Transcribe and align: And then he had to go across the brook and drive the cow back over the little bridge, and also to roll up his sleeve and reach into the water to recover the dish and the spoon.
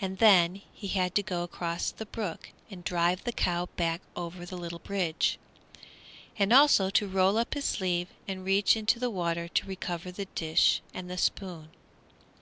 And 0.00 0.18
then 0.18 0.60
he 0.72 0.88
had 0.88 1.14
to 1.14 1.22
go 1.22 1.44
across 1.44 1.92
the 1.92 2.04
brook 2.04 2.48
and 2.68 2.82
drive 2.82 3.22
the 3.22 3.30
cow 3.30 3.66
back 3.76 4.00
over 4.16 4.44
the 4.44 4.56
little 4.56 4.80
bridge, 4.80 5.38
and 6.36 6.52
also 6.52 6.90
to 6.90 7.06
roll 7.06 7.38
up 7.38 7.54
his 7.54 7.64
sleeve 7.64 8.08
and 8.26 8.44
reach 8.44 8.76
into 8.76 8.98
the 8.98 9.08
water 9.08 9.46
to 9.46 9.66
recover 9.68 10.10
the 10.10 10.24
dish 10.34 10.82
and 10.92 11.08
the 11.08 11.16
spoon. 11.16 11.68